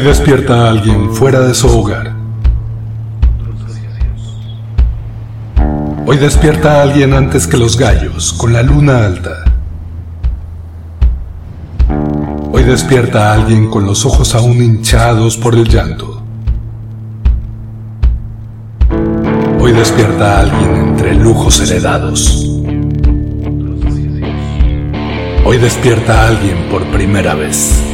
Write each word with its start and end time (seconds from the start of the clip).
Hoy 0.00 0.06
despierta 0.06 0.64
a 0.64 0.70
alguien 0.70 1.12
fuera 1.12 1.40
de 1.40 1.52
su 1.52 1.68
hogar. 1.68 2.14
Hoy 6.06 6.16
despierta 6.16 6.78
a 6.78 6.82
alguien 6.84 7.12
antes 7.12 7.46
que 7.46 7.58
los 7.58 7.76
gallos, 7.76 8.32
con 8.32 8.54
la 8.54 8.62
luna 8.62 9.04
alta. 9.04 9.44
Hoy 12.50 12.62
despierta 12.62 13.30
a 13.30 13.34
alguien 13.34 13.68
con 13.68 13.84
los 13.84 14.06
ojos 14.06 14.34
aún 14.34 14.62
hinchados 14.62 15.36
por 15.36 15.54
el 15.54 15.68
llanto. 15.68 16.22
Hoy 19.60 19.72
despierta 19.72 20.38
a 20.38 20.40
alguien 20.40 20.76
entre 20.76 21.14
lujos 21.14 21.60
heredados. 21.60 22.48
Hoy 25.44 25.58
despierta 25.58 26.22
a 26.22 26.28
alguien 26.28 26.70
por 26.70 26.86
primera 26.86 27.34
vez. 27.34 27.89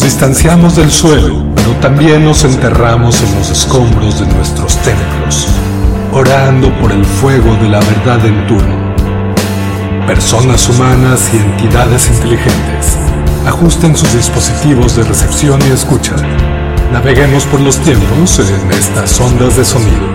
Nos 0.00 0.12
distanciamos 0.14 0.76
del 0.76 0.90
suelo, 0.90 1.44
pero 1.54 1.72
también 1.72 2.24
nos 2.24 2.42
enterramos 2.44 3.20
en 3.20 3.34
los 3.34 3.50
escombros 3.50 4.18
de 4.18 4.26
nuestros 4.34 4.74
templos, 4.78 5.46
orando 6.10 6.72
por 6.80 6.90
el 6.90 7.04
fuego 7.04 7.54
de 7.56 7.68
la 7.68 7.80
verdad 7.80 8.24
en 8.24 8.46
turno. 8.46 8.94
Personas 10.06 10.66
humanas 10.70 11.28
y 11.34 11.36
entidades 11.36 12.08
inteligentes, 12.08 12.96
ajusten 13.46 13.94
sus 13.94 14.10
dispositivos 14.14 14.96
de 14.96 15.02
recepción 15.02 15.60
y 15.68 15.70
escucha. 15.70 16.16
Naveguemos 16.94 17.44
por 17.44 17.60
los 17.60 17.76
tiempos 17.76 18.38
en 18.38 18.72
estas 18.72 19.20
ondas 19.20 19.54
de 19.58 19.66
sonido, 19.66 20.08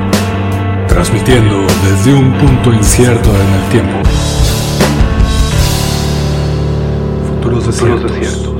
transmitiendo 0.87 1.61
desde 1.87 2.11
un 2.11 2.33
punto 2.39 2.73
incierto 2.73 3.29
en 3.29 3.53
el 3.53 3.69
tiempo. 3.69 4.09
Futuros 7.27 7.67
desiertos. 7.67 8.54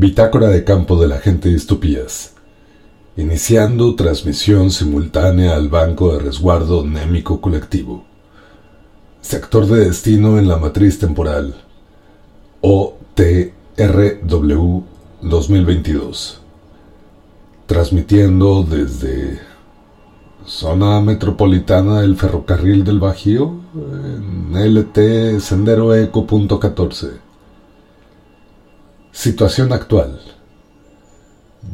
Bitácora 0.00 0.48
de 0.48 0.64
campo 0.64 0.98
de 0.98 1.06
la 1.08 1.18
gente 1.18 1.50
de. 1.50 2.32
Iniciando 3.18 3.94
transmisión 3.96 4.70
simultánea 4.70 5.54
al 5.54 5.68
Banco 5.68 6.14
de 6.14 6.20
Resguardo 6.20 6.86
Némico 6.86 7.42
Colectivo. 7.42 8.06
Sector 9.20 9.66
de 9.66 9.84
destino 9.84 10.38
en 10.38 10.48
la 10.48 10.56
matriz 10.56 10.98
temporal. 10.98 11.54
OTRW 12.62 13.44
2022. 15.20 16.40
Transmitiendo 17.66 18.62
desde 18.62 19.38
zona 20.46 21.02
metropolitana 21.02 22.00
del 22.00 22.16
ferrocarril 22.16 22.84
del 22.84 23.00
Bajío 23.00 23.54
en 23.74 24.54
LT 24.54 25.40
Sendero 25.40 25.94
Eco 25.94 26.26
Situación 29.12 29.72
actual. 29.72 30.20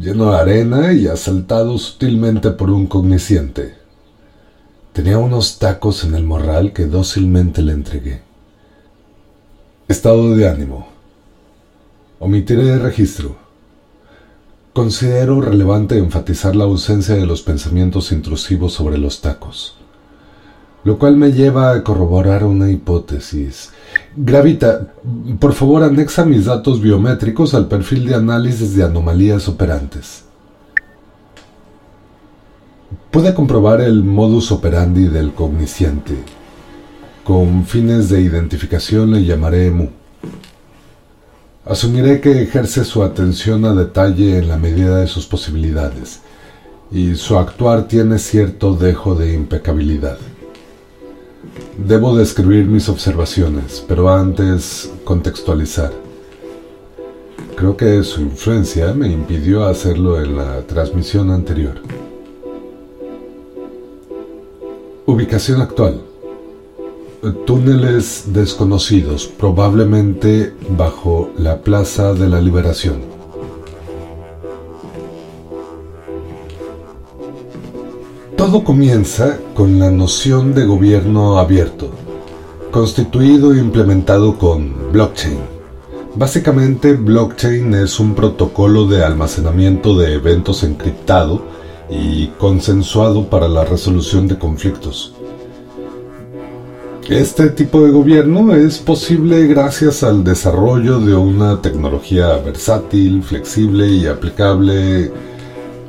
Lleno 0.01 0.31
de 0.31 0.39
arena 0.39 0.93
y 0.95 1.07
asaltado 1.07 1.77
sutilmente 1.79 2.51
por 2.51 2.71
un 2.71 2.87
cogniciente. 2.87 3.77
Tenía 4.95 5.19
unos 5.19 5.59
tacos 5.59 6.05
en 6.05 6.15
el 6.15 6.25
morral 6.25 6.73
que 6.73 6.87
dócilmente 6.87 7.61
le 7.61 7.73
entregué. 7.73 8.23
Estado 9.87 10.35
de 10.35 10.49
ánimo. 10.49 10.89
Omitiré 12.19 12.79
registro. 12.79 13.37
Considero 14.73 15.43
relevante 15.43 15.99
enfatizar 15.99 16.57
la 16.57 16.65
ausencia 16.65 17.15
de 17.17 17.27
los 17.27 17.43
pensamientos 17.43 18.13
intrusivos 18.13 18.73
sobre 18.73 18.97
los 18.97 19.21
tacos, 19.21 19.77
lo 20.87 20.99
cual 20.99 21.17
me 21.17 21.33
lleva 21.33 21.73
a 21.73 21.83
corroborar 21.83 22.45
una 22.45 22.71
hipótesis 22.71 23.73
Gravita, 24.15 24.95
por 25.41 25.53
favor 25.53 25.83
anexa 25.83 26.25
mis 26.25 26.45
datos 26.45 26.81
biométricos 26.81 27.55
al 27.55 27.67
perfil 27.67 28.07
de 28.07 28.15
análisis 28.15 28.75
de 28.77 28.85
anomalías 28.85 29.49
operantes. 29.49 30.25
Puede 33.11 33.35
comprobar 33.35 33.81
el 33.81 34.05
modus 34.05 34.53
operandi 34.53 35.09
del 35.09 35.33
cogniciente. 35.33 36.15
Con 37.25 37.67
fines 37.67 38.09
de 38.09 38.21
identificación 38.21 39.11
le 39.11 39.25
llamaré 39.25 39.71
Mu. 39.71 39.89
Asumiré 41.65 42.21
que 42.21 42.43
ejerce 42.43 42.85
su 42.85 43.03
atención 43.03 43.65
a 43.65 43.75
detalle 43.75 44.39
en 44.39 44.49
la 44.49 44.57
medida 44.57 45.01
de 45.01 45.09
sus 45.09 45.27
posibilidades, 45.27 46.21
y 46.93 47.17
su 47.17 47.37
actuar 47.37 47.89
tiene 47.89 48.19
cierto 48.19 48.77
dejo 48.77 49.17
de 49.17 49.35
impecabilidad. 49.35 50.19
Debo 51.79 52.17
describir 52.17 52.67
mis 52.67 52.89
observaciones, 52.89 53.85
pero 53.87 54.09
antes 54.09 54.91
contextualizar. 55.05 55.93
Creo 57.55 57.77
que 57.77 58.03
su 58.03 58.23
influencia 58.23 58.93
me 58.95 59.09
impidió 59.09 59.67
hacerlo 59.67 60.21
en 60.21 60.37
la 60.37 60.63
transmisión 60.63 61.31
anterior. 61.31 61.75
Ubicación 65.05 65.61
actual. 65.61 66.01
Túneles 67.45 68.25
desconocidos, 68.33 69.27
probablemente 69.27 70.53
bajo 70.71 71.31
la 71.37 71.61
Plaza 71.61 72.15
de 72.15 72.29
la 72.29 72.41
Liberación. 72.41 73.16
Todo 78.47 78.63
comienza 78.63 79.41
con 79.55 79.81
la 79.81 79.91
noción 79.91 80.55
de 80.55 80.65
gobierno 80.65 81.37
abierto, 81.37 81.91
constituido 82.71 83.53
e 83.53 83.59
implementado 83.59 84.39
con 84.39 84.93
blockchain. 84.93 85.41
Básicamente, 86.15 86.93
blockchain 86.93 87.75
es 87.75 87.99
un 87.99 88.15
protocolo 88.15 88.87
de 88.87 89.05
almacenamiento 89.05 89.99
de 89.99 90.15
eventos 90.15 90.63
encriptado 90.63 91.43
y 91.91 92.29
consensuado 92.39 93.29
para 93.29 93.49
la 93.49 93.65
resolución 93.65 94.29
de 94.29 94.39
conflictos. 94.39 95.13
Este 97.09 97.49
tipo 97.49 97.83
de 97.83 97.91
gobierno 97.91 98.55
es 98.55 98.79
posible 98.79 99.45
gracias 99.49 100.05
al 100.05 100.23
desarrollo 100.23 101.01
de 101.01 101.17
una 101.17 101.61
tecnología 101.61 102.37
versátil, 102.37 103.25
flexible 103.25 103.89
y 103.89 104.07
aplicable 104.07 105.11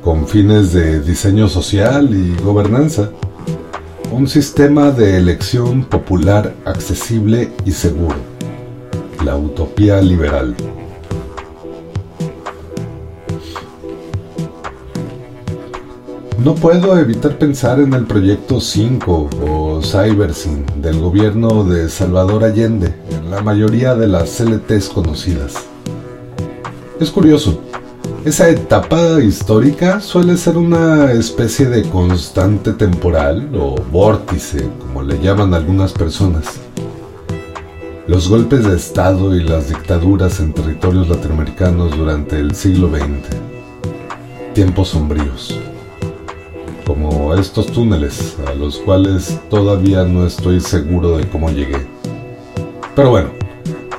con 0.02 0.26
fines 0.26 0.72
de 0.72 1.00
diseño 1.00 1.48
social 1.48 2.10
y 2.12 2.40
gobernanza. 2.42 3.10
Un 4.10 4.26
sistema 4.28 4.90
de 4.90 5.16
elección 5.18 5.84
popular 5.84 6.54
accesible 6.64 7.50
y 7.64 7.72
seguro. 7.72 8.16
La 9.24 9.36
utopía 9.36 10.00
liberal. 10.00 10.54
No 16.42 16.54
puedo 16.54 16.96
evitar 16.96 17.36
pensar 17.36 17.80
en 17.80 17.92
el 17.94 18.06
proyecto 18.06 18.60
5 18.60 19.30
o 19.42 19.82
CyberSyn 19.82 20.64
del 20.80 21.00
gobierno 21.00 21.64
de 21.64 21.88
Salvador 21.88 22.44
Allende 22.44 22.94
en 23.10 23.30
la 23.30 23.42
mayoría 23.42 23.94
de 23.96 24.06
las 24.06 24.30
CLTs 24.30 24.88
conocidas. 24.88 25.54
Es 27.00 27.10
curioso, 27.10 27.60
esa 28.24 28.48
etapa 28.48 29.20
histórica 29.22 30.00
suele 30.00 30.36
ser 30.36 30.56
una 30.56 31.12
especie 31.12 31.66
de 31.66 31.82
constante 31.88 32.72
temporal 32.72 33.48
o 33.54 33.76
vórtice, 33.92 34.68
como 34.80 35.02
le 35.02 35.18
llaman 35.20 35.54
algunas 35.54 35.92
personas. 35.92 36.60
Los 38.06 38.28
golpes 38.28 38.66
de 38.66 38.76
Estado 38.76 39.36
y 39.36 39.44
las 39.44 39.68
dictaduras 39.68 40.40
en 40.40 40.52
territorios 40.52 41.08
latinoamericanos 41.08 41.96
durante 41.96 42.38
el 42.38 42.54
siglo 42.54 42.88
XX. 42.88 43.36
Tiempos 44.54 44.88
sombríos. 44.88 45.58
Como 46.86 47.34
estos 47.34 47.66
túneles, 47.66 48.36
a 48.46 48.54
los 48.54 48.78
cuales 48.78 49.38
todavía 49.48 50.04
no 50.04 50.26
estoy 50.26 50.60
seguro 50.60 51.18
de 51.18 51.28
cómo 51.28 51.50
llegué. 51.50 51.86
Pero 52.96 53.10
bueno, 53.10 53.37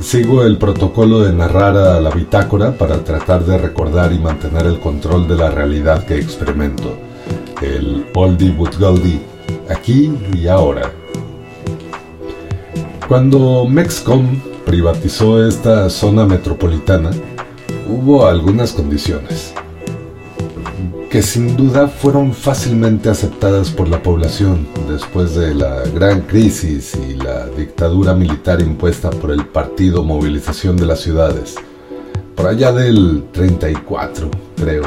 Sigo 0.01 0.43
el 0.43 0.57
protocolo 0.57 1.19
de 1.19 1.33
narrar 1.33 1.75
a 1.75 1.99
la 1.99 2.09
bitácora 2.09 2.71
para 2.71 3.03
tratar 3.03 3.45
de 3.45 3.57
recordar 3.57 4.13
y 4.13 4.17
mantener 4.17 4.65
el 4.65 4.79
control 4.79 5.27
de 5.27 5.35
la 5.35 5.51
realidad 5.51 6.05
que 6.05 6.17
experimento. 6.17 6.97
El 7.61 8.05
oldie 8.15 8.51
but 8.51 8.79
goldie, 8.79 9.19
aquí 9.69 10.11
y 10.33 10.47
ahora. 10.47 10.93
Cuando 13.09 13.65
Mexcom 13.65 14.39
privatizó 14.65 15.45
esta 15.45 15.89
zona 15.89 16.25
metropolitana, 16.25 17.11
hubo 17.87 18.25
algunas 18.25 18.71
condiciones. 18.71 19.53
Que 21.09 21.23
sin 21.23 21.57
duda 21.57 21.87
fueron 21.87 22.33
fácilmente 22.33 23.09
aceptadas 23.09 23.71
por 23.71 23.87
la 23.87 24.03
población 24.03 24.67
después 24.87 25.33
de 25.33 25.55
la 25.55 25.81
gran 25.85 26.21
crisis 26.21 26.95
y 26.95 27.15
la 27.15 27.47
dictadura 27.47 28.13
militar 28.13 28.61
impuesta 28.61 29.09
por 29.09 29.31
el 29.31 29.47
Partido 29.47 30.03
Movilización 30.03 30.77
de 30.77 30.85
las 30.85 30.99
Ciudades, 30.99 31.55
por 32.35 32.45
allá 32.45 32.71
del 32.71 33.23
34, 33.31 34.29
creo. 34.55 34.83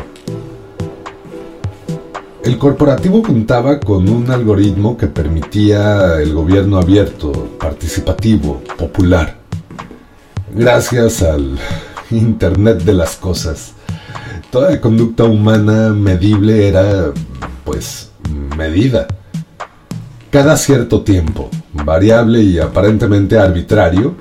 El 2.44 2.56
corporativo 2.56 3.22
contaba 3.22 3.80
con 3.80 4.08
un 4.08 4.30
algoritmo 4.30 4.96
que 4.96 5.08
permitía 5.08 6.20
el 6.20 6.34
gobierno 6.34 6.78
abierto, 6.78 7.32
participativo, 7.58 8.62
popular. 8.78 9.38
Gracias 10.54 11.22
al 11.22 11.58
Internet 12.10 12.82
de 12.82 12.92
las 12.92 13.16
Cosas 13.16 13.74
toda 14.50 14.80
conducta 14.80 15.24
humana 15.24 15.90
medible 15.90 16.68
era, 16.68 17.12
pues, 17.64 18.10
medida. 18.56 19.06
Cada 20.30 20.56
cierto 20.56 21.02
tiempo, 21.02 21.50
variable 21.72 22.42
y 22.42 22.58
aparentemente 22.58 23.38
arbitrario, 23.38 24.14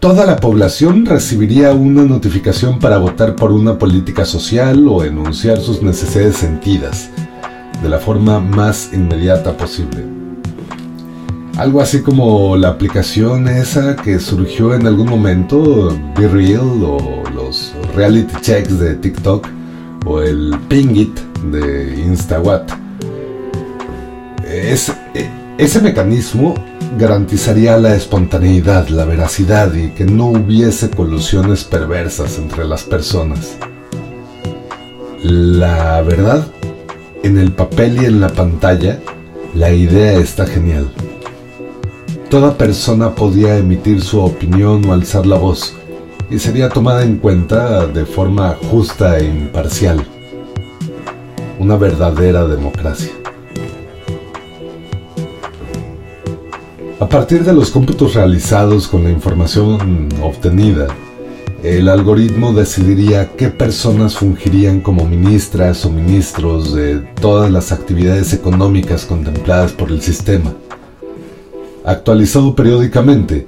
toda 0.00 0.26
la 0.26 0.36
población 0.36 1.06
recibiría 1.06 1.72
una 1.72 2.02
notificación 2.02 2.78
para 2.78 2.98
votar 2.98 3.36
por 3.36 3.52
una 3.52 3.78
política 3.78 4.24
social 4.24 4.86
o 4.88 5.04
enunciar 5.04 5.60
sus 5.60 5.82
necesidades 5.82 6.36
sentidas, 6.36 7.10
de 7.82 7.88
la 7.88 7.98
forma 7.98 8.40
más 8.40 8.90
inmediata 8.92 9.56
posible. 9.56 10.25
Algo 11.56 11.80
así 11.80 12.02
como 12.02 12.54
la 12.58 12.68
aplicación 12.68 13.48
esa 13.48 13.96
que 13.96 14.20
surgió 14.20 14.74
en 14.74 14.86
algún 14.86 15.08
momento, 15.08 15.88
Be 16.14 16.28
Real 16.28 16.84
o 16.84 17.22
los 17.34 17.72
reality 17.94 18.34
checks 18.42 18.78
de 18.78 18.94
TikTok 18.96 19.48
o 20.04 20.20
el 20.20 20.54
Pingit 20.68 21.18
de 21.50 21.98
InstaWatt. 21.98 22.70
Es, 24.46 24.90
e, 25.14 25.30
ese 25.56 25.80
mecanismo 25.80 26.54
garantizaría 26.98 27.78
la 27.78 27.94
espontaneidad, 27.94 28.88
la 28.88 29.06
veracidad 29.06 29.72
y 29.72 29.92
que 29.92 30.04
no 30.04 30.26
hubiese 30.26 30.90
colusiones 30.90 31.64
perversas 31.64 32.38
entre 32.38 32.66
las 32.66 32.82
personas. 32.82 33.56
La 35.22 36.02
verdad, 36.02 36.46
en 37.22 37.38
el 37.38 37.52
papel 37.52 38.02
y 38.02 38.04
en 38.04 38.20
la 38.20 38.28
pantalla, 38.28 39.00
la 39.54 39.72
idea 39.72 40.18
está 40.18 40.44
genial. 40.44 40.92
Toda 42.30 42.58
persona 42.58 43.14
podía 43.14 43.56
emitir 43.56 44.02
su 44.02 44.20
opinión 44.20 44.84
o 44.84 44.92
alzar 44.92 45.26
la 45.26 45.38
voz, 45.38 45.74
y 46.28 46.40
sería 46.40 46.68
tomada 46.68 47.04
en 47.04 47.18
cuenta 47.18 47.86
de 47.86 48.04
forma 48.04 48.56
justa 48.68 49.16
e 49.18 49.26
imparcial. 49.26 50.04
Una 51.60 51.76
verdadera 51.76 52.44
democracia. 52.48 53.12
A 56.98 57.08
partir 57.08 57.44
de 57.44 57.52
los 57.52 57.70
cómputos 57.70 58.14
realizados 58.14 58.88
con 58.88 59.04
la 59.04 59.10
información 59.10 60.08
obtenida, 60.20 60.88
el 61.62 61.88
algoritmo 61.88 62.52
decidiría 62.52 63.36
qué 63.36 63.50
personas 63.50 64.16
fungirían 64.16 64.80
como 64.80 65.06
ministras 65.06 65.86
o 65.86 65.90
ministros 65.90 66.74
de 66.74 66.98
todas 67.20 67.52
las 67.52 67.70
actividades 67.70 68.32
económicas 68.32 69.04
contempladas 69.04 69.70
por 69.70 69.92
el 69.92 70.02
sistema 70.02 70.52
actualizado 71.86 72.54
periódicamente 72.54 73.46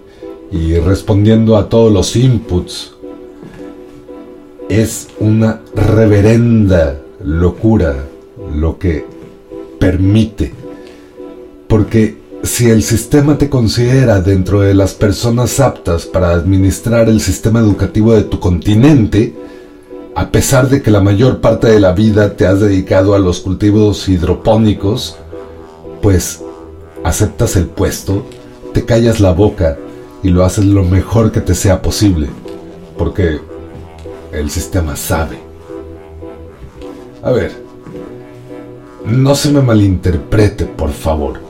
y 0.50 0.76
respondiendo 0.76 1.56
a 1.56 1.69
todos 1.69 1.93
los 1.93 2.17
inputs. 2.17 2.93
Es 4.69 5.08
una 5.19 5.61
reverenda 5.75 7.00
locura 7.23 7.96
lo 8.55 8.79
que 8.79 9.05
permite. 9.79 10.55
Porque 11.67 12.17
si 12.44 12.70
el 12.70 12.82
sistema 12.82 13.37
te 13.37 13.50
considera 13.50 14.20
dentro 14.20 14.61
de 14.61 14.73
las 14.73 14.94
personas 14.94 15.58
aptas 15.58 16.06
para 16.06 16.31
administrar 16.31 17.08
el 17.08 17.20
sistema 17.20 17.58
educativo 17.58 18.14
de 18.14 18.23
tu 18.23 18.38
continente, 18.38 19.35
a 20.14 20.31
pesar 20.31 20.69
de 20.69 20.81
que 20.81 20.90
la 20.90 21.00
mayor 21.00 21.40
parte 21.40 21.67
de 21.67 21.81
la 21.81 21.93
vida 21.93 22.37
te 22.37 22.46
has 22.46 22.61
dedicado 22.61 23.14
a 23.14 23.19
los 23.19 23.40
cultivos 23.40 24.08
hidropónicos, 24.08 25.17
pues 26.00 26.43
aceptas 27.09 27.57
el 27.57 27.67
puesto, 27.67 28.25
te 28.73 28.85
callas 28.85 29.21
la 29.21 29.33
boca 29.33 29.77
y 30.23 30.29
lo 30.29 30.45
haces 30.45 30.67
lo 30.67 30.85
mejor 30.85 31.33
que 31.33 31.41
te 31.41 31.55
sea 31.55 31.81
posible, 31.83 32.29
porque 32.97 33.41
el 34.33 34.51
sistema 34.51 34.97
sabe. 34.97 35.39
A 37.23 37.31
ver, 37.31 37.53
no 39.07 39.35
se 39.35 39.51
me 39.51 39.63
malinterprete, 39.63 40.67
por 40.67 40.91
favor. 40.91 41.41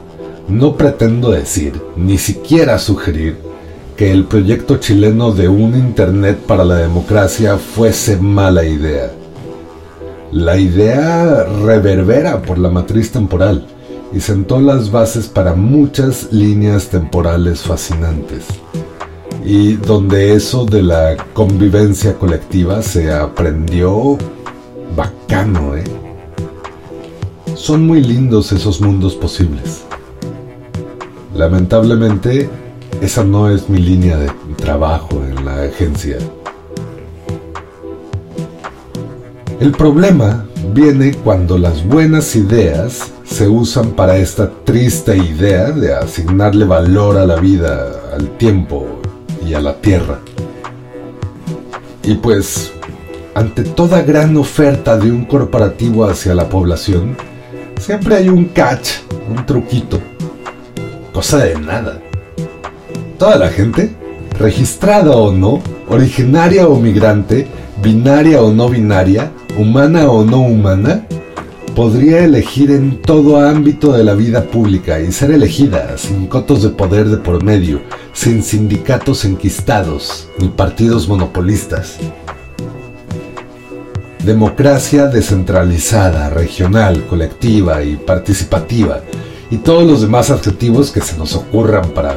No 0.49 0.77
pretendo 0.77 1.31
decir, 1.31 1.81
ni 1.97 2.17
siquiera 2.17 2.79
sugerir, 2.79 3.37
que 3.97 4.13
el 4.13 4.25
proyecto 4.25 4.77
chileno 4.77 5.33
de 5.33 5.49
un 5.49 5.77
Internet 5.77 6.39
para 6.39 6.65
la 6.65 6.77
democracia 6.77 7.59
fuese 7.59 8.17
mala 8.17 8.65
idea. 8.65 9.11
La 10.31 10.57
idea 10.57 11.45
reverbera 11.45 12.41
por 12.43 12.59
la 12.59 12.71
matriz 12.71 13.11
temporal 13.11 13.67
y 14.13 14.21
sentó 14.21 14.61
las 14.61 14.91
bases 14.91 15.29
para 15.29 15.55
muchas 15.55 16.33
líneas 16.33 16.89
temporales 16.89 17.61
fascinantes. 17.61 18.45
Y 19.45 19.75
donde 19.75 20.35
eso 20.35 20.65
de 20.65 20.83
la 20.83 21.17
convivencia 21.33 22.15
colectiva 22.15 22.83
se 22.83 23.13
aprendió 23.13 24.19
bacano, 24.97 25.77
¿eh? 25.77 25.85
Son 27.55 27.87
muy 27.87 28.03
lindos 28.03 28.53
esos 28.53 28.81
mundos 28.81 29.15
posibles. 29.15 29.83
Lamentablemente, 31.35 32.49
esa 33.01 33.25
no 33.25 33.51
es 33.51 33.69
mi 33.69 33.79
línea 33.79 34.17
de 34.17 34.31
trabajo 34.57 35.23
en 35.23 35.45
la 35.45 35.63
agencia. 35.63 36.19
El 39.61 39.73
problema 39.73 40.47
viene 40.73 41.15
cuando 41.15 41.59
las 41.59 41.87
buenas 41.87 42.37
ideas 42.37 43.13
se 43.29 43.47
usan 43.47 43.91
para 43.91 44.17
esta 44.17 44.51
triste 44.65 45.17
idea 45.17 45.71
de 45.71 45.95
asignarle 45.95 46.65
valor 46.65 47.19
a 47.19 47.27
la 47.27 47.37
vida, 47.37 47.93
al 48.13 48.37
tiempo 48.39 48.87
y 49.47 49.55
a 49.55 49.61
la 49.61 49.75
tierra. 49.75 50.19
Y 52.03 52.15
pues, 52.15 52.73
ante 53.35 53.65
toda 53.65 54.03
gran 54.03 54.37
oferta 54.37 54.97
de 54.97 55.12
un 55.12 55.26
corporativo 55.26 56.07
hacia 56.07 56.35
la 56.35 56.49
población, 56.49 57.17
siempre 57.79 58.17
hay 58.17 58.29
un 58.29 58.47
catch, 58.47 58.88
un 59.29 59.45
truquito. 59.45 60.00
Cosa 61.12 61.45
de 61.45 61.59
nada. 61.59 62.00
Toda 63.19 63.37
la 63.37 63.49
gente, 63.50 63.95
registrada 64.38 65.11
o 65.11 65.33
no, 65.33 65.61
originaria 65.88 66.67
o 66.67 66.76
migrante, 66.76 67.47
binaria 67.83 68.43
o 68.43 68.52
no 68.52 68.69
binaria, 68.69 69.31
humana 69.59 70.11
o 70.11 70.25
no 70.25 70.41
humana, 70.41 71.05
podría 71.78 72.25
elegir 72.25 72.73
en 72.73 73.00
todo 73.00 73.38
ámbito 73.38 73.92
de 73.92 74.02
la 74.02 74.14
vida 74.14 74.42
pública 74.42 74.99
y 74.99 75.12
ser 75.12 75.30
elegida 75.30 75.97
sin 75.97 76.26
cotos 76.26 76.64
de 76.64 76.70
poder 76.70 77.08
de 77.08 77.18
por 77.18 77.44
medio, 77.44 77.80
sin 78.12 78.42
sindicatos 78.42 79.25
enquistados 79.25 80.28
ni 80.40 80.49
partidos 80.49 81.06
monopolistas. 81.06 81.99
Democracia 84.25 85.06
descentralizada, 85.06 86.30
regional, 86.30 87.06
colectiva 87.06 87.85
y 87.85 87.94
participativa 87.94 89.00
y 89.49 89.58
todos 89.58 89.88
los 89.88 90.00
demás 90.00 90.32
adjetivos 90.32 90.90
que 90.90 91.00
se 91.00 91.16
nos 91.16 91.37
ocurran 91.37 91.90
para 91.90 92.16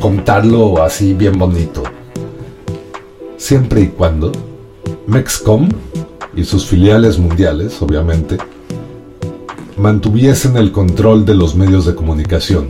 contarlo 0.00 0.82
así 0.82 1.14
bien 1.14 1.38
bonito. 1.38 1.84
Siempre 3.36 3.82
y 3.82 3.86
cuando 3.86 4.32
Mexcom 5.06 5.68
y 6.36 6.44
sus 6.44 6.66
filiales 6.66 7.18
mundiales, 7.18 7.80
obviamente, 7.80 8.36
mantuviesen 9.78 10.56
el 10.56 10.70
control 10.70 11.24
de 11.24 11.34
los 11.34 11.56
medios 11.56 11.86
de 11.86 11.94
comunicación, 11.94 12.68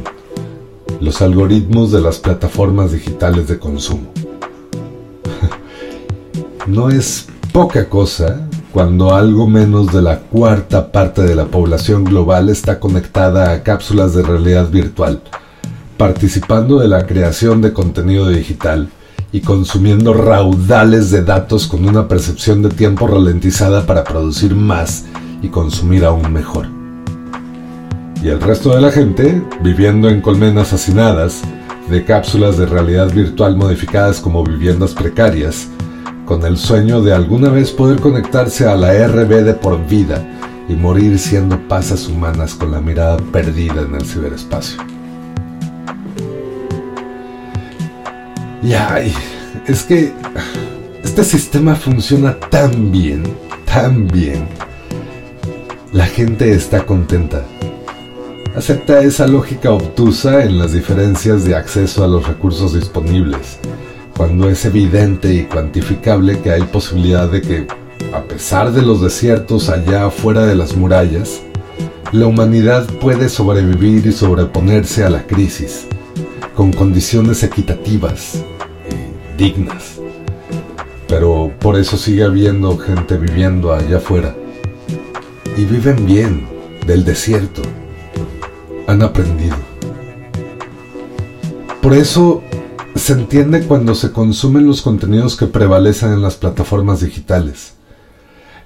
los 1.01 1.21
algoritmos 1.21 1.91
de 1.91 2.01
las 2.01 2.19
plataformas 2.19 2.93
digitales 2.93 3.49
de 3.49 3.59
consumo. 3.59 4.07
no 6.67 6.91
es 6.91 7.27
poca 7.53 7.89
cosa 7.89 8.49
cuando 8.73 9.15
algo 9.15 9.49
menos 9.49 9.93
de 9.93 10.03
la 10.03 10.21
cuarta 10.21 10.93
parte 10.93 11.23
de 11.23 11.35
la 11.35 11.47
población 11.47 12.05
global 12.05 12.49
está 12.49 12.79
conectada 12.79 13.53
a 13.53 13.63
cápsulas 13.63 14.15
de 14.15 14.23
realidad 14.23 14.71
virtual, 14.71 15.23
participando 15.97 16.79
de 16.79 16.87
la 16.87 17.07
creación 17.07 17.63
de 17.63 17.73
contenido 17.73 18.29
digital 18.29 18.91
y 19.33 19.41
consumiendo 19.41 20.15
raudales 20.15 21.11
de 21.11 21.23
datos 21.23 21.67
con 21.67 21.89
una 21.89 22.09
percepción 22.09 22.63
de 22.63 22.71
tiempo 22.71 23.07
ralentizada 23.07 23.87
para 23.87 24.05
producir 24.05 24.55
más 24.55 25.05
y 25.43 25.49
consumir 25.49 26.05
aún 26.05 26.33
mejor. 26.33 26.67
Y 28.23 28.29
el 28.29 28.41
resto 28.41 28.75
de 28.75 28.81
la 28.81 28.91
gente, 28.91 29.43
viviendo 29.63 30.09
en 30.09 30.21
colmenas 30.21 30.73
hacinadas, 30.73 31.43
de 31.89 32.05
cápsulas 32.05 32.57
de 32.59 32.67
realidad 32.67 33.13
virtual 33.13 33.57
modificadas 33.57 34.21
como 34.21 34.43
viviendas 34.43 34.95
precarias, 34.95 35.69
con 36.25 36.45
el 36.45 36.57
sueño 36.57 37.01
de 37.03 37.13
alguna 37.13 37.51
vez 37.51 37.71
poder 37.71 38.01
conectarse 38.01 38.67
a 38.67 38.75
la 38.75 38.93
RB 39.07 39.45
de 39.45 39.55
por 39.55 39.87
vida 39.87 40.27
y 40.69 40.75
morir 40.75 41.19
siendo 41.19 41.57
pasas 41.69 42.09
humanas 42.09 42.55
con 42.55 42.73
la 42.73 42.81
mirada 42.81 43.19
perdida 43.33 43.83
en 43.83 43.95
el 43.95 44.05
ciberespacio. 44.05 44.96
Y 48.67 48.73
ay, 48.75 49.15
es 49.69 49.85
que 49.85 50.13
este 51.05 51.23
sistema 51.23 51.77
funciona 51.77 52.37
tan 52.37 52.91
bien, 52.91 53.23
tan 53.65 54.09
bien. 54.09 54.49
La 55.93 56.05
gente 56.05 56.53
está 56.53 56.85
contenta. 56.85 57.45
Acepta 58.57 59.03
esa 59.03 59.29
lógica 59.29 59.71
obtusa 59.71 60.43
en 60.43 60.59
las 60.59 60.73
diferencias 60.73 61.45
de 61.45 61.55
acceso 61.55 62.03
a 62.03 62.09
los 62.09 62.27
recursos 62.27 62.75
disponibles 62.75 63.61
cuando 64.17 64.49
es 64.49 64.65
evidente 64.65 65.33
y 65.33 65.45
cuantificable 65.45 66.41
que 66.41 66.51
hay 66.51 66.63
posibilidad 66.63 67.31
de 67.31 67.43
que, 67.43 67.69
a 68.13 68.23
pesar 68.25 68.73
de 68.73 68.83
los 68.83 69.01
desiertos 69.01 69.69
allá 69.69 70.07
afuera 70.07 70.45
de 70.45 70.57
las 70.57 70.75
murallas, 70.75 71.41
la 72.11 72.27
humanidad 72.27 72.85
puede 73.01 73.29
sobrevivir 73.29 74.05
y 74.09 74.13
sobreponerse 74.13 75.05
a 75.05 75.11
la 75.11 75.25
crisis, 75.25 75.87
con 76.57 76.73
condiciones 76.73 77.45
equitativas 77.45 78.43
dignas. 79.37 80.01
Pero 81.09 81.53
por 81.61 81.77
eso 81.77 81.97
sigue 81.97 82.25
habiendo 82.25 82.77
gente 82.79 83.17
viviendo 83.17 83.73
allá 83.73 83.99
afuera. 83.99 84.35
Y 85.57 85.65
viven 85.65 86.05
bien 86.07 86.47
del 86.87 87.05
desierto. 87.05 87.63
Han 88.87 89.03
aprendido. 89.03 89.57
Por 91.81 91.95
eso 91.95 92.43
se 92.97 93.13
entiende 93.13 93.63
cuando 93.63 93.95
se 93.95 94.11
consumen 94.11 94.67
los 94.67 94.83
contenidos 94.83 95.37
que 95.37 95.47
prevalecen 95.47 96.13
en 96.13 96.23
las 96.23 96.37
plataformas 96.37 97.01
digitales. 97.01 97.75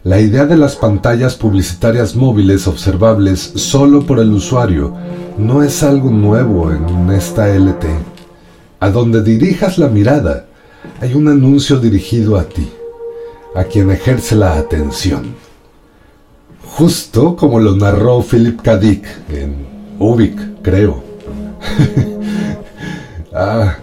La 0.02 0.18
idea 0.18 0.46
de 0.46 0.56
las 0.56 0.76
pantallas 0.76 1.34
publicitarias 1.34 2.16
móviles 2.16 2.66
observables 2.66 3.40
solo 3.56 4.06
por 4.06 4.18
el 4.18 4.32
usuario 4.32 4.94
no 5.36 5.62
es 5.62 5.82
algo 5.82 6.10
nuevo 6.10 6.72
en 6.72 7.10
esta 7.10 7.48
LT. 7.48 7.84
A 8.80 8.88
donde 8.88 9.22
dirijas 9.22 9.76
la 9.76 9.88
mirada, 9.88 10.46
hay 11.00 11.14
un 11.14 11.28
anuncio 11.28 11.78
dirigido 11.78 12.38
a 12.38 12.44
ti, 12.44 12.70
a 13.54 13.64
quien 13.64 13.90
ejerce 13.90 14.34
la 14.34 14.54
atención. 14.54 15.34
Justo 16.64 17.36
como 17.36 17.58
lo 17.58 17.74
narró 17.76 18.22
Philip 18.22 18.60
K. 18.60 18.76
Dick 18.76 19.04
en 19.30 19.66
Ubik, 19.98 20.62
creo. 20.62 21.02
ah, 23.34 23.76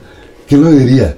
¿Quién 0.48 0.64
lo 0.64 0.72
diría? 0.72 1.18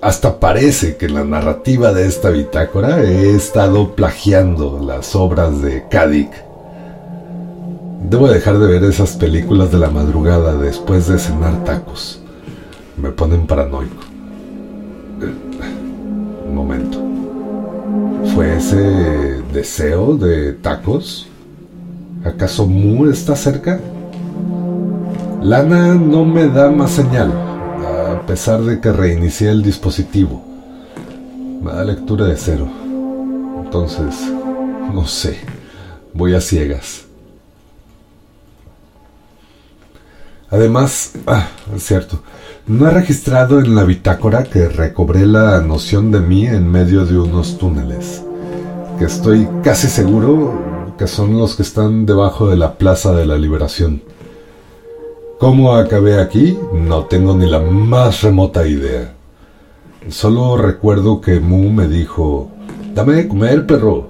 Hasta 0.00 0.40
parece 0.40 0.96
que 0.96 1.06
en 1.06 1.14
la 1.14 1.24
narrativa 1.24 1.92
de 1.92 2.08
esta 2.08 2.30
bitácora 2.30 3.02
he 3.02 3.36
estado 3.36 3.94
plagiando 3.94 4.80
las 4.84 5.14
obras 5.14 5.62
de 5.62 5.86
Kadik. 5.88 6.30
Debo 8.10 8.28
dejar 8.28 8.58
de 8.58 8.66
ver 8.66 8.82
esas 8.82 9.12
películas 9.12 9.70
de 9.70 9.78
la 9.78 9.90
madrugada 9.90 10.56
después 10.56 11.06
de 11.06 11.20
cenar 11.20 11.62
tacos. 11.64 12.20
Me 12.96 13.10
ponen 13.10 13.46
paranoico. 13.46 14.11
Momento. 16.62 16.98
¿Fue 18.34 18.56
ese 18.56 18.76
deseo 19.52 20.16
de 20.16 20.52
tacos? 20.52 21.26
¿Acaso 22.24 22.68
Mu 22.68 23.10
está 23.10 23.34
cerca? 23.34 23.80
Lana 25.42 25.94
no 25.94 26.24
me 26.24 26.46
da 26.46 26.70
más 26.70 26.92
señal 26.92 27.32
a 27.32 28.24
pesar 28.24 28.60
de 28.60 28.80
que 28.80 28.92
reinicié 28.92 29.50
el 29.50 29.64
dispositivo. 29.64 30.40
Me 31.60 31.72
da 31.72 31.82
lectura 31.82 32.26
de 32.26 32.36
cero. 32.36 32.68
Entonces, 33.64 34.14
no 34.94 35.04
sé, 35.04 35.40
voy 36.14 36.36
a 36.36 36.40
ciegas. 36.40 37.06
Además, 40.48 41.14
ah, 41.26 41.48
es 41.74 41.82
cierto, 41.82 42.22
no 42.66 42.86
he 42.86 42.90
registrado 42.90 43.58
en 43.58 43.74
la 43.74 43.84
bitácora 43.84 44.44
que 44.44 44.68
recobré 44.68 45.26
la 45.26 45.60
noción 45.60 46.12
de 46.12 46.20
mí 46.20 46.46
en 46.46 46.70
medio 46.70 47.04
de 47.04 47.18
unos 47.18 47.58
túneles, 47.58 48.22
que 48.98 49.04
estoy 49.04 49.48
casi 49.64 49.88
seguro 49.88 50.94
que 50.96 51.08
son 51.08 51.36
los 51.38 51.56
que 51.56 51.62
están 51.62 52.06
debajo 52.06 52.48
de 52.48 52.56
la 52.56 52.74
Plaza 52.74 53.12
de 53.14 53.26
la 53.26 53.36
Liberación. 53.36 54.02
¿Cómo 55.40 55.74
acabé 55.74 56.20
aquí? 56.20 56.56
No 56.72 57.06
tengo 57.06 57.34
ni 57.34 57.50
la 57.50 57.58
más 57.58 58.22
remota 58.22 58.64
idea. 58.64 59.12
Solo 60.08 60.56
recuerdo 60.56 61.20
que 61.20 61.40
Mu 61.40 61.72
me 61.72 61.88
dijo, 61.88 62.48
dame 62.94 63.14
de 63.14 63.28
comer, 63.28 63.66
perro. 63.66 64.08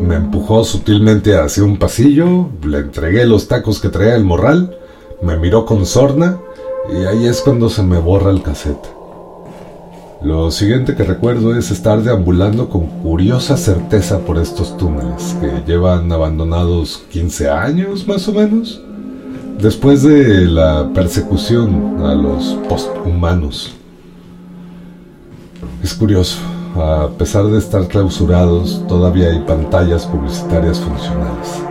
Me 0.00 0.14
empujó 0.14 0.64
sutilmente 0.64 1.36
hacia 1.36 1.64
un 1.64 1.78
pasillo, 1.78 2.48
le 2.64 2.78
entregué 2.78 3.26
los 3.26 3.46
tacos 3.46 3.78
que 3.78 3.90
traía 3.90 4.14
el 4.14 4.24
morral, 4.24 4.78
me 5.20 5.36
miró 5.36 5.66
con 5.66 5.84
sorna 5.84 6.38
y 6.90 7.04
ahí 7.04 7.26
es 7.26 7.40
cuando 7.40 7.68
se 7.68 7.82
me 7.82 7.98
borra 7.98 8.30
el 8.30 8.42
cassette. 8.42 8.98
Lo 10.22 10.50
siguiente 10.50 10.96
que 10.96 11.04
recuerdo 11.04 11.54
es 11.54 11.70
estar 11.70 12.02
deambulando 12.02 12.68
con 12.68 12.86
curiosa 12.86 13.56
certeza 13.56 14.18
por 14.18 14.38
estos 14.38 14.76
túneles 14.76 15.36
que 15.40 15.62
llevan 15.70 16.10
abandonados 16.10 17.04
15 17.12 17.48
años 17.50 18.08
más 18.08 18.26
o 18.26 18.32
menos. 18.32 18.82
Después 19.60 20.02
de 20.02 20.46
la 20.46 20.90
persecución 20.92 22.04
a 22.04 22.14
los 22.14 22.58
posthumanos, 22.68 23.74
es 25.82 25.94
curioso, 25.94 26.38
a 26.76 27.08
pesar 27.16 27.44
de 27.46 27.58
estar 27.58 27.86
clausurados, 27.86 28.84
todavía 28.88 29.28
hay 29.28 29.40
pantallas 29.40 30.06
publicitarias 30.06 30.80
funcionales. 30.80 31.67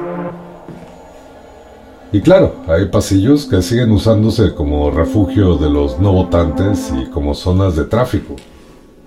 Y 2.11 2.21
claro, 2.21 2.55
hay 2.67 2.85
pasillos 2.85 3.45
que 3.45 3.61
siguen 3.61 3.91
usándose 3.91 4.53
como 4.53 4.89
refugio 4.91 5.57
de 5.57 5.69
los 5.69 5.99
no 5.99 6.13
votantes 6.13 6.91
y 6.97 7.09
como 7.09 7.33
zonas 7.33 7.75
de 7.75 7.85
tráfico. 7.85 8.35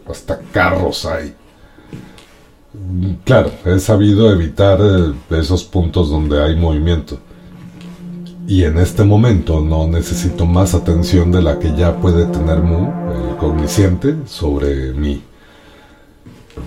Hasta 0.07 0.39
carros 0.53 1.07
hay. 1.07 1.35
Claro, 3.25 3.51
he 3.65 3.79
sabido 3.79 4.31
evitar 4.33 4.79
eh, 4.81 5.15
esos 5.31 5.65
puntos 5.65 6.11
donde 6.11 6.43
hay 6.43 6.57
movimiento 6.57 7.19
y 8.51 8.65
en 8.65 8.79
este 8.79 9.05
momento 9.05 9.61
no 9.61 9.87
necesito 9.87 10.45
más 10.45 10.75
atención 10.75 11.31
de 11.31 11.41
la 11.41 11.61
que 11.61 11.73
ya 11.77 11.97
puede 11.99 12.27
tener 12.27 12.59
Mu, 12.59 12.91
el 13.13 13.37
cognisciente, 13.37 14.17
sobre 14.27 14.93
mí. 14.93 15.23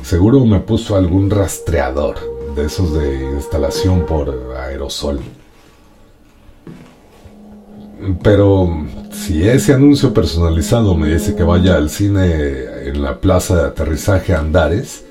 Seguro 0.01 0.45
me 0.45 0.61
puso 0.61 0.95
algún 0.95 1.29
rastreador 1.29 2.15
de 2.55 2.67
esos 2.67 2.93
de 2.93 3.25
instalación 3.35 4.05
por 4.05 4.55
aerosol. 4.57 5.19
Pero 8.21 8.85
si 9.11 9.47
ese 9.47 9.73
anuncio 9.73 10.13
personalizado 10.13 10.95
me 10.95 11.13
dice 11.13 11.35
que 11.35 11.43
vaya 11.43 11.75
al 11.75 11.89
cine 11.89 12.85
en 12.85 13.01
la 13.01 13.19
plaza 13.19 13.55
de 13.55 13.67
aterrizaje 13.67 14.33
Andares, 14.33 15.05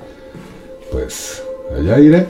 pues 0.91 1.43
allá 1.77 1.99
iré. 1.99 2.27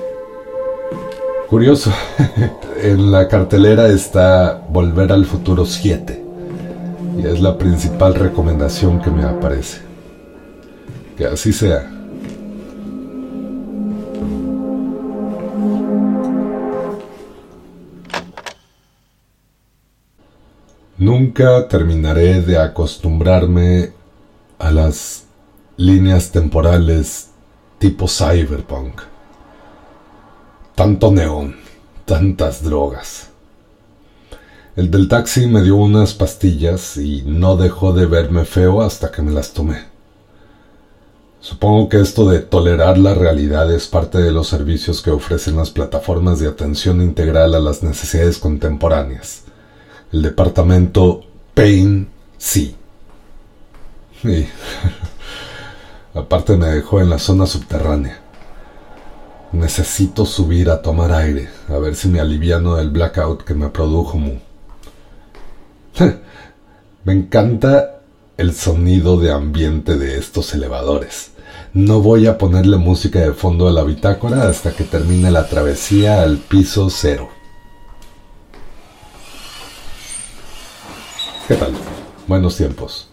Curioso, 1.49 1.93
en 2.83 3.13
la 3.13 3.29
cartelera 3.29 3.89
está 3.89 4.63
Volver 4.71 5.13
al 5.13 5.27
Futuro 5.27 5.67
7 5.67 6.23
y 7.19 7.27
es 7.27 7.41
la 7.41 7.59
principal 7.59 8.15
recomendación 8.15 9.01
que 9.01 9.11
me 9.11 9.25
aparece. 9.25 9.81
Que 11.17 11.27
así 11.27 11.53
sea. 11.53 11.91
Nunca 21.03 21.67
terminaré 21.67 22.43
de 22.43 22.59
acostumbrarme 22.59 23.91
a 24.61 24.71
las 24.71 25.25
líneas 25.77 26.31
temporales 26.31 27.31
tipo 27.81 28.07
cyberpunk 28.07 29.01
tanto 30.77 31.11
neón, 31.11 31.57
tantas 32.05 32.63
drogas. 32.63 33.31
El 34.77 34.93
del 34.93 35.09
taxi 35.09 35.47
me 35.49 35.63
dio 35.63 35.75
unas 35.75 36.15
pastillas 36.15 36.97
y 36.97 37.23
no 37.27 37.57
dejó 37.57 37.93
de 37.93 38.07
verme 38.07 38.45
feo 38.45 38.81
hasta 38.81 39.11
que 39.11 39.23
me 39.23 39.33
las 39.33 39.53
tomé. 39.53 39.85
Supongo 41.41 41.89
que 41.89 42.01
esto 42.01 42.29
de 42.31 42.39
tolerar 42.39 42.97
la 42.97 43.15
realidad 43.15 43.75
es 43.75 43.89
parte 43.89 44.19
de 44.19 44.31
los 44.31 44.47
servicios 44.47 45.03
que 45.03 45.11
ofrecen 45.11 45.57
las 45.57 45.71
plataformas 45.71 46.39
de 46.39 46.47
atención 46.47 47.03
integral 47.03 47.57
a 47.57 47.61
las 47.61 47.83
necesidades 47.83 48.39
contemporáneas. 48.39 49.43
El 50.13 50.23
departamento 50.23 51.23
Pain 51.55 52.09
sí. 52.37 52.77
Y 54.25 54.47
aparte 56.19 56.57
me 56.57 56.67
dejó 56.67 57.01
en 57.01 57.11
la 57.11 57.19
zona 57.19 57.47
subterránea. 57.47 58.21
Necesito 59.53 60.27
subir 60.27 60.71
a 60.71 60.83
tomar 60.83 61.13
aire, 61.13 61.49
a 61.69 61.79
ver 61.79 61.95
si 61.95 62.09
me 62.09 62.21
aliviano 62.21 62.77
del 62.77 62.91
blackout 62.91 63.45
que 63.45 63.55
me 63.55 63.69
produjo 63.69 64.19
me 67.05 67.13
encanta 67.13 68.01
el 68.39 68.55
sonido 68.55 69.19
de 69.19 69.31
ambiente 69.31 69.99
de 69.99 70.19
estos 70.19 70.55
elevadores. 70.55 71.33
No 71.75 72.01
voy 72.01 72.27
a 72.27 72.39
ponerle 72.39 72.77
música 72.77 73.21
de 73.21 73.33
fondo 73.33 73.69
a 73.69 73.73
la 73.73 73.83
bitácora 73.83 74.49
hasta 74.49 74.73
que 74.73 74.85
termine 74.85 75.31
la 75.31 75.49
travesía 75.49 76.23
al 76.23 76.39
piso 76.39 76.89
cero. 76.91 77.42
¿Qué 81.49 81.57
tal? 81.57 81.73
Buenos 82.29 82.57
tiempos. 82.57 83.09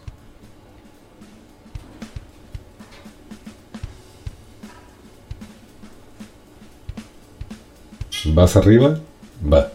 ¿Vas 8.26 8.56
arriba? 8.56 9.00
Va. 9.42 9.72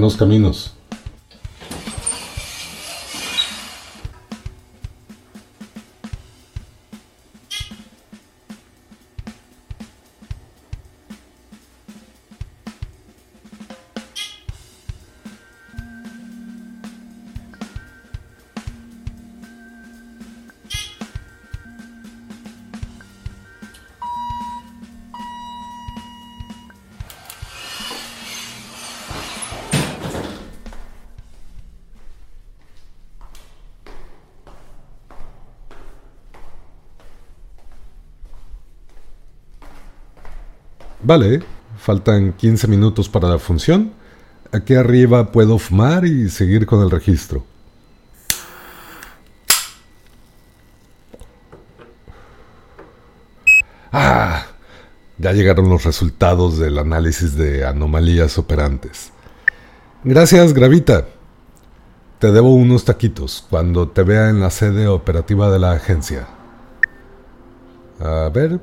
Buenos 0.00 0.16
caminos. 0.16 0.79
Vale, 41.10 41.42
faltan 41.76 42.34
15 42.34 42.68
minutos 42.68 43.08
para 43.08 43.28
la 43.28 43.40
función. 43.40 43.90
Aquí 44.52 44.76
arriba 44.76 45.32
puedo 45.32 45.58
fumar 45.58 46.06
y 46.06 46.28
seguir 46.28 46.66
con 46.66 46.82
el 46.84 46.88
registro. 46.88 47.44
Ah, 53.90 54.46
ya 55.18 55.32
llegaron 55.32 55.68
los 55.68 55.82
resultados 55.82 56.60
del 56.60 56.78
análisis 56.78 57.34
de 57.34 57.66
anomalías 57.66 58.38
operantes. 58.38 59.10
Gracias, 60.04 60.54
Gravita. 60.54 61.08
Te 62.20 62.30
debo 62.30 62.54
unos 62.54 62.84
taquitos 62.84 63.44
cuando 63.50 63.88
te 63.88 64.04
vea 64.04 64.28
en 64.28 64.38
la 64.38 64.50
sede 64.50 64.86
operativa 64.86 65.50
de 65.50 65.58
la 65.58 65.72
agencia. 65.72 66.28
A 67.98 68.30
ver. 68.32 68.60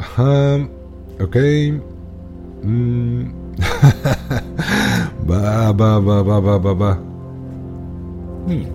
Ajá. 0.00 0.68
Ok. 1.20 1.36
Mm. 2.62 3.24
va, 5.28 5.72
va, 5.72 5.98
va, 5.98 6.22
va, 6.22 6.40
va, 6.40 6.58
va, 6.58 6.72
va. 6.74 6.94
Hmm. 8.46 8.66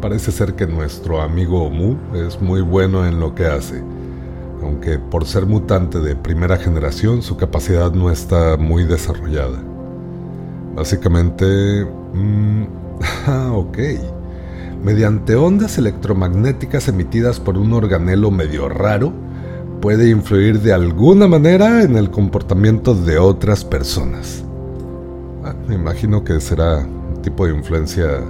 Parece 0.00 0.32
ser 0.32 0.54
que 0.54 0.66
nuestro 0.66 1.20
amigo 1.20 1.70
Mu 1.70 1.96
es 2.14 2.40
muy 2.40 2.62
bueno 2.62 3.06
en 3.06 3.20
lo 3.20 3.34
que 3.34 3.46
hace, 3.46 3.82
aunque 4.62 4.98
por 4.98 5.24
ser 5.26 5.46
mutante 5.46 6.00
de 6.00 6.16
primera 6.16 6.56
generación 6.56 7.22
su 7.22 7.36
capacidad 7.36 7.92
no 7.92 8.10
está 8.10 8.56
muy 8.56 8.84
desarrollada. 8.84 9.62
Básicamente... 10.74 11.84
Mm, 12.14 12.64
ah, 13.26 13.52
ok 13.54 13.78
mediante 14.82 15.36
ondas 15.36 15.78
electromagnéticas 15.78 16.88
emitidas 16.88 17.38
por 17.38 17.58
un 17.58 17.72
organelo 17.72 18.30
medio 18.30 18.68
raro, 18.68 19.12
puede 19.80 20.10
influir 20.10 20.60
de 20.60 20.72
alguna 20.72 21.26
manera 21.26 21.82
en 21.82 21.96
el 21.96 22.10
comportamiento 22.10 22.94
de 22.94 23.18
otras 23.18 23.64
personas. 23.64 24.42
Ah, 25.44 25.54
me 25.68 25.74
imagino 25.74 26.24
que 26.24 26.40
será 26.40 26.78
un 26.78 27.22
tipo 27.22 27.46
de 27.46 27.54
influencia 27.54 28.20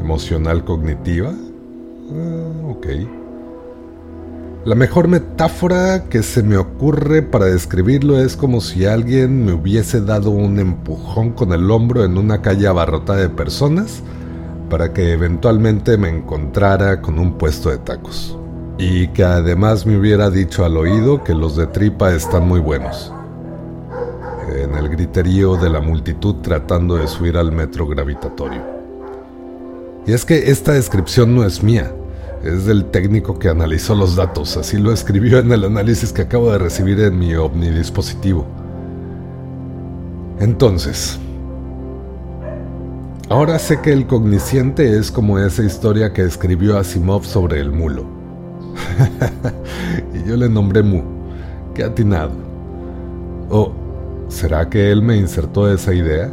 emocional 0.00 0.64
cognitiva. 0.64 1.32
Ah, 1.32 2.68
ok. 2.68 2.86
La 4.64 4.74
mejor 4.76 5.08
metáfora 5.08 6.04
que 6.04 6.22
se 6.22 6.42
me 6.42 6.56
ocurre 6.56 7.22
para 7.22 7.46
describirlo 7.46 8.20
es 8.20 8.36
como 8.36 8.60
si 8.60 8.86
alguien 8.86 9.44
me 9.44 9.52
hubiese 9.52 10.00
dado 10.00 10.30
un 10.30 10.58
empujón 10.60 11.32
con 11.32 11.52
el 11.52 11.68
hombro 11.70 12.04
en 12.04 12.16
una 12.16 12.42
calle 12.42 12.68
abarrotada 12.68 13.18
de 13.20 13.28
personas 13.28 14.02
para 14.72 14.94
que 14.94 15.12
eventualmente 15.12 15.98
me 15.98 16.08
encontrara 16.08 17.02
con 17.02 17.18
un 17.18 17.34
puesto 17.34 17.68
de 17.68 17.76
tacos. 17.76 18.38
Y 18.78 19.08
que 19.08 19.22
además 19.22 19.84
me 19.84 19.98
hubiera 19.98 20.30
dicho 20.30 20.64
al 20.64 20.78
oído 20.78 21.22
que 21.22 21.34
los 21.34 21.56
de 21.56 21.66
tripa 21.66 22.10
están 22.14 22.48
muy 22.48 22.58
buenos. 22.58 23.12
En 24.56 24.74
el 24.74 24.88
griterío 24.88 25.56
de 25.56 25.68
la 25.68 25.80
multitud 25.80 26.36
tratando 26.36 26.96
de 26.96 27.06
subir 27.06 27.36
al 27.36 27.52
metro 27.52 27.86
gravitatorio. 27.86 28.62
Y 30.06 30.14
es 30.14 30.24
que 30.24 30.50
esta 30.50 30.72
descripción 30.72 31.34
no 31.34 31.44
es 31.44 31.62
mía, 31.62 31.92
es 32.42 32.64
del 32.64 32.86
técnico 32.86 33.38
que 33.38 33.50
analizó 33.50 33.94
los 33.94 34.16
datos, 34.16 34.56
así 34.56 34.78
lo 34.78 34.90
escribió 34.90 35.38
en 35.38 35.52
el 35.52 35.64
análisis 35.64 36.14
que 36.14 36.22
acabo 36.22 36.50
de 36.50 36.56
recibir 36.56 36.98
en 37.00 37.18
mi 37.18 37.34
omnidispositivo. 37.34 38.46
Entonces, 40.40 41.20
Ahora 43.32 43.58
sé 43.58 43.80
que 43.80 43.94
el 43.94 44.06
cognisciente 44.06 44.98
es 44.98 45.10
como 45.10 45.38
esa 45.38 45.62
historia 45.62 46.12
que 46.12 46.20
escribió 46.20 46.76
Asimov 46.76 47.24
sobre 47.24 47.60
el 47.60 47.72
mulo. 47.72 48.04
y 50.14 50.28
yo 50.28 50.36
le 50.36 50.50
nombré 50.50 50.82
Mu. 50.82 51.00
Qué 51.74 51.82
atinado. 51.82 52.32
¿O 53.48 53.72
será 54.28 54.68
que 54.68 54.92
él 54.92 55.00
me 55.00 55.16
insertó 55.16 55.72
esa 55.72 55.94
idea? 55.94 56.30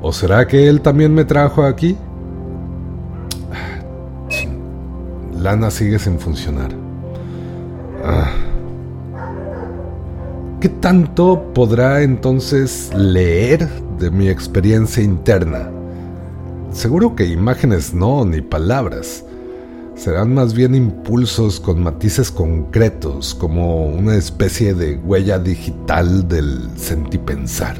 ¿O 0.00 0.12
será 0.12 0.46
que 0.46 0.68
él 0.68 0.80
también 0.80 1.12
me 1.12 1.24
trajo 1.24 1.64
aquí? 1.64 1.96
Lana 5.36 5.72
sigue 5.72 5.98
sin 5.98 6.20
funcionar. 6.20 6.70
Ah. 8.04 8.30
¿Qué 10.60 10.68
tanto 10.68 11.50
podrá 11.52 12.02
entonces 12.02 12.92
leer 12.94 13.68
de 13.98 14.10
mi 14.10 14.28
experiencia 14.28 15.02
interna? 15.02 15.70
Seguro 16.72 17.14
que 17.14 17.26
imágenes 17.26 17.94
no, 17.94 18.24
ni 18.24 18.40
palabras. 18.40 19.24
Serán 19.94 20.34
más 20.34 20.54
bien 20.54 20.74
impulsos 20.74 21.60
con 21.60 21.82
matices 21.82 22.32
concretos, 22.32 23.34
como 23.34 23.86
una 23.86 24.16
especie 24.16 24.74
de 24.74 24.96
huella 24.96 25.38
digital 25.38 26.26
del 26.26 26.68
sentipensar. 26.76 27.76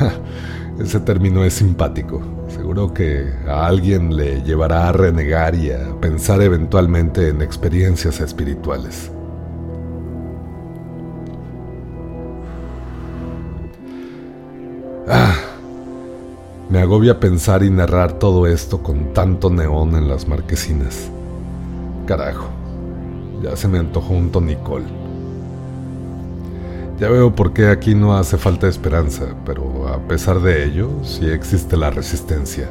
Ese 0.78 1.00
término 1.00 1.44
es 1.44 1.54
simpático. 1.54 2.20
Seguro 2.48 2.92
que 2.92 3.32
a 3.48 3.66
alguien 3.66 4.14
le 4.14 4.42
llevará 4.42 4.88
a 4.88 4.92
renegar 4.92 5.54
y 5.54 5.70
a 5.70 5.98
pensar 6.00 6.42
eventualmente 6.42 7.28
en 7.28 7.40
experiencias 7.40 8.20
espirituales. 8.20 9.10
Me 16.74 16.80
agobia 16.80 17.20
pensar 17.20 17.62
y 17.62 17.70
narrar 17.70 18.14
todo 18.14 18.48
esto 18.48 18.82
con 18.82 19.12
tanto 19.12 19.48
neón 19.48 19.94
en 19.94 20.08
las 20.08 20.26
marquesinas. 20.26 21.08
Carajo, 22.04 22.48
ya 23.44 23.56
se 23.56 23.68
me 23.68 23.78
antojó 23.78 24.12
un 24.12 24.32
tonicol. 24.32 24.82
Ya 26.98 27.08
veo 27.10 27.32
por 27.32 27.52
qué 27.52 27.68
aquí 27.68 27.94
no 27.94 28.16
hace 28.16 28.38
falta 28.38 28.66
esperanza, 28.66 29.36
pero 29.46 29.86
a 29.86 29.98
pesar 30.08 30.40
de 30.40 30.64
ello, 30.64 30.90
sí 31.04 31.26
existe 31.26 31.76
la 31.76 31.90
resistencia. 31.90 32.68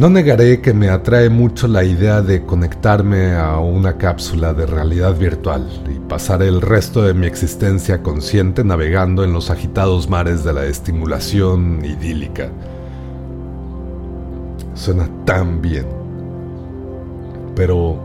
No 0.00 0.08
negaré 0.08 0.62
que 0.62 0.72
me 0.72 0.88
atrae 0.88 1.28
mucho 1.28 1.68
la 1.68 1.84
idea 1.84 2.22
de 2.22 2.46
conectarme 2.46 3.34
a 3.34 3.58
una 3.58 3.98
cápsula 3.98 4.54
de 4.54 4.64
realidad 4.64 5.14
virtual 5.14 5.68
y 5.94 5.98
pasar 5.98 6.42
el 6.42 6.62
resto 6.62 7.02
de 7.02 7.12
mi 7.12 7.26
existencia 7.26 8.02
consciente 8.02 8.64
navegando 8.64 9.24
en 9.24 9.34
los 9.34 9.50
agitados 9.50 10.08
mares 10.08 10.42
de 10.42 10.54
la 10.54 10.64
estimulación 10.64 11.84
idílica. 11.84 12.50
Suena 14.72 15.06
tan 15.26 15.60
bien. 15.60 15.84
Pero 17.54 17.98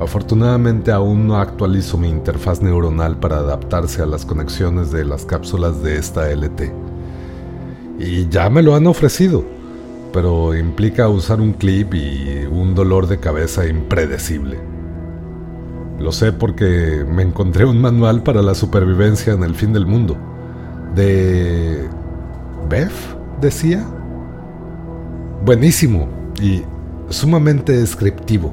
afortunadamente 0.00 0.92
aún 0.92 1.28
no 1.28 1.36
actualizo 1.36 1.98
mi 1.98 2.08
interfaz 2.08 2.62
neuronal 2.62 3.18
para 3.18 3.36
adaptarse 3.36 4.00
a 4.00 4.06
las 4.06 4.24
conexiones 4.24 4.90
de 4.90 5.04
las 5.04 5.26
cápsulas 5.26 5.82
de 5.82 5.98
esta 5.98 6.30
LT. 6.34 6.72
Y 7.98 8.30
ya 8.30 8.48
me 8.48 8.62
lo 8.62 8.74
han 8.74 8.86
ofrecido 8.86 9.44
pero 10.12 10.54
implica 10.54 11.08
usar 11.08 11.40
un 11.40 11.52
clip 11.54 11.94
y 11.94 12.46
un 12.50 12.74
dolor 12.74 13.06
de 13.06 13.18
cabeza 13.18 13.66
impredecible. 13.66 14.58
Lo 15.98 16.12
sé 16.12 16.32
porque 16.32 17.04
me 17.08 17.22
encontré 17.22 17.64
un 17.64 17.80
manual 17.80 18.22
para 18.22 18.42
la 18.42 18.54
supervivencia 18.54 19.32
en 19.32 19.44
el 19.44 19.54
fin 19.54 19.72
del 19.72 19.86
mundo. 19.86 20.16
De... 20.94 21.88
Beth, 22.68 22.92
decía. 23.40 23.86
Buenísimo 25.44 26.08
y 26.40 26.62
sumamente 27.08 27.76
descriptivo. 27.76 28.52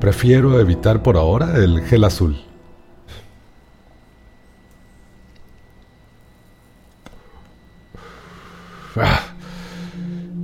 Prefiero 0.00 0.60
evitar 0.60 1.02
por 1.02 1.16
ahora 1.16 1.56
el 1.56 1.82
gel 1.82 2.04
azul. 2.04 2.40
Ah. 8.96 9.20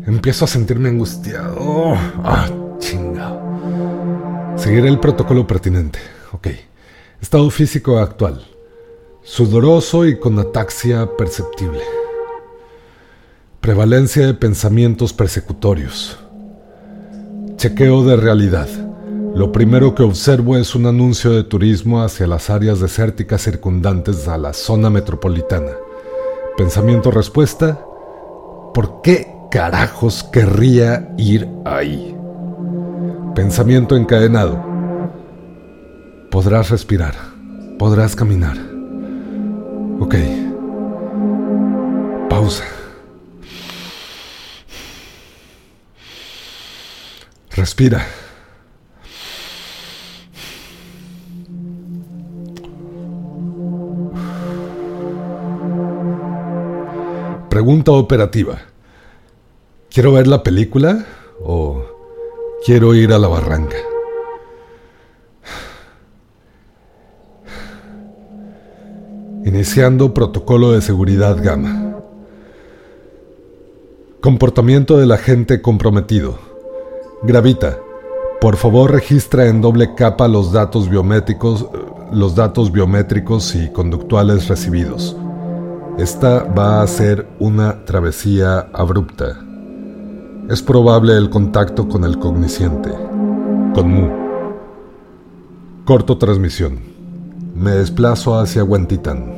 Empiezo 0.07 0.45
a 0.45 0.49
sentirme 0.49 0.91
angustiado. 0.91 1.95
Ah, 2.23 2.49
chingado. 2.79 3.41
Seguiré 4.57 4.89
el 4.89 5.01
protocolo 5.01 5.47
pertinente. 5.47 5.99
Ok. 6.33 6.49
Estado 7.23 7.49
físico 7.49 7.99
actual. 7.99 8.45
Sudoroso 9.23 10.07
y 10.07 10.19
con 10.19 10.39
ataxia 10.39 11.17
perceptible. 11.17 11.81
Prevalencia 13.63 14.27
de 14.27 14.35
pensamientos 14.35 15.15
persecutorios. 15.15 16.19
Chequeo 17.57 18.05
de 18.05 18.17
realidad. 18.17 18.69
Lo 19.35 19.53
primero 19.53 19.95
que 19.95 20.03
observo 20.03 20.59
es 20.59 20.75
un 20.75 20.85
anuncio 20.85 21.31
de 21.31 21.45
turismo 21.45 22.03
hacia 22.03 22.27
las 22.27 22.51
áreas 22.51 22.79
desérticas 22.79 23.43
circundantes 23.43 24.29
a 24.29 24.37
la 24.37 24.53
zona 24.53 24.91
metropolitana. 24.91 25.73
Pensamiento 26.59 27.11
respuesta. 27.11 27.85
¿Por 28.75 29.01
qué 29.03 29.34
carajos 29.55 30.25
querría 30.25 31.15
ir 31.17 31.49
ahí? 31.65 32.13
Pensamiento 33.37 33.97
encadenado. 33.97 34.61
Podrás 36.29 36.71
respirar, 36.71 37.15
podrás 37.79 38.17
caminar. 38.17 38.57
Ok. 40.01 40.17
Pausa. 42.29 42.65
Respira. 47.51 48.05
Pregunta 57.49 57.93
operativa. 57.93 58.74
¿Quiero 59.95 60.11
ver 60.11 60.27
la 60.27 60.43
película 60.43 61.07
o 61.41 61.85
quiero 62.67 62.97
ir 62.97 63.13
a 63.13 63.19
la 63.21 63.29
barranca? 63.29 63.77
Iniciando 69.45 70.13
protocolo 70.13 70.73
de 70.73 70.83
seguridad 70.83 71.37
gamma. 71.41 72.01
Comportamiento 74.21 74.99
del 74.99 75.13
agente 75.13 75.63
comprometido. 75.63 76.41
Gravita. 77.23 77.79
Por 78.41 78.57
favor 78.57 78.91
registra 78.91 79.47
en 79.47 79.61
doble 79.61 79.95
capa 79.95 80.27
los 80.27 80.51
datos 80.51 80.91
biométricos, 80.91 81.69
los 82.11 82.35
datos 82.35 82.73
biométricos 82.73 83.55
y 83.55 83.71
conductuales 83.71 84.49
recibidos. 84.49 85.17
Esta 85.99 86.43
va 86.43 86.83
a 86.83 86.87
ser 86.89 87.29
una 87.39 87.85
travesía 87.85 88.59
abrupta. 88.73 89.54
Es 90.49 90.63
probable 90.63 91.17
el 91.17 91.31
contacto 91.31 91.89
con 91.89 92.05
el 92.05 92.19
cognisciente, 92.19 92.91
con 93.75 93.89
Mu. 93.89 94.11
Corto 95.87 96.19
transmisión. 96.19 96.81
Me 97.55 97.71
desplazo 97.71 98.39
hacia 98.39 98.63
Huentitán. 98.63 99.33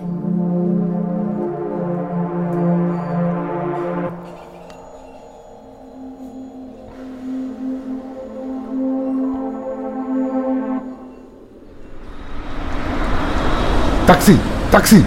¡Taxi! 14.08 14.36
¡Taxi! 14.72 15.04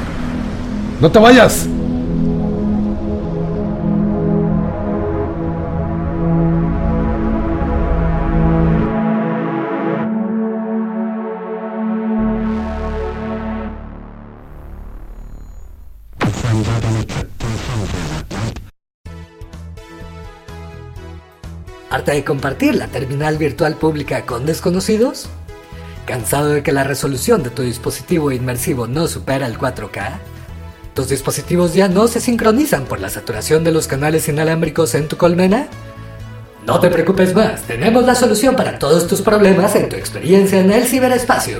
¡No 1.02 1.12
te 1.12 1.20
vayas! 1.20 1.68
¿Harta 22.00 22.14
de 22.14 22.24
compartir 22.24 22.76
la 22.76 22.88
terminal 22.88 23.38
virtual 23.38 23.76
pública 23.76 24.26
con 24.26 24.46
desconocidos? 24.46 25.28
¿Cansado 26.06 26.48
de 26.48 26.64
que 26.64 26.72
la 26.72 26.86
resolución 26.86 27.44
de 27.44 27.50
tu 27.50 27.62
dispositivo 27.62 28.32
inmersivo 28.32 28.88
no 28.88 29.10
supera 29.10 29.46
el 29.46 29.60
4K? 29.60 30.20
¿Tus 30.94 31.10
dispositivos 31.10 31.74
ya 31.74 31.90
no 31.90 32.08
se 32.08 32.22
sincronizan 32.22 32.86
por 32.86 33.02
la 33.02 33.10
saturación 33.10 33.66
de 33.66 33.74
los 33.74 33.88
canales 33.88 34.30
inalámbricos 34.30 34.96
en 34.96 35.10
tu 35.10 35.18
colmena? 35.18 35.68
No 36.66 36.80
te 36.80 36.90
preocupes 36.90 37.36
más, 37.36 37.64
tenemos 37.64 38.06
la 38.06 38.16
solución 38.16 38.56
para 38.56 38.80
todos 38.80 39.06
tus 39.06 39.22
problemas 39.22 39.76
en 39.76 39.90
tu 39.90 39.98
experiencia 39.98 40.62
en 40.62 40.72
el 40.72 40.86
ciberespacio. 40.86 41.60